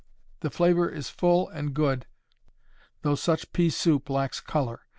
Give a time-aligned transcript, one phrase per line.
[0.39, 2.07] The flavor is full and good,
[3.03, 4.81] though such pea soup lacks color.